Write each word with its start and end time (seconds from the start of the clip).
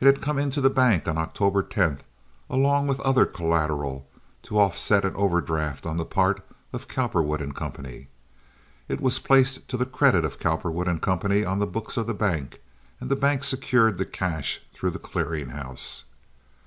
It 0.00 0.06
had 0.06 0.22
come 0.22 0.38
into 0.38 0.62
the 0.62 0.70
bank 0.70 1.06
on 1.06 1.18
October 1.18 1.62
10th 1.62 1.98
along 2.48 2.86
with 2.86 2.98
other 3.02 3.26
collateral 3.26 4.08
to 4.44 4.58
offset 4.58 5.04
an 5.04 5.14
overdraft 5.14 5.84
on 5.84 5.98
the 5.98 6.06
part 6.06 6.40
of 6.72 6.88
Cowperwood 6.88 7.54
& 7.54 7.54
Co. 7.54 7.72
It 8.88 9.00
was 9.02 9.18
placed 9.18 9.68
to 9.68 9.76
the 9.76 9.84
credit 9.84 10.24
of 10.24 10.38
Cowperwood 10.40 10.88
& 11.02 11.02
Co. 11.02 11.20
on 11.46 11.58
the 11.58 11.66
books 11.66 11.98
of 11.98 12.06
the 12.06 12.14
bank, 12.14 12.62
and 12.98 13.10
the 13.10 13.14
bank 13.14 13.44
secured 13.44 13.98
the 13.98 14.06
cash 14.06 14.62
through 14.72 14.92
the 14.92 14.98
clearing 14.98 15.50
house. 15.50 16.04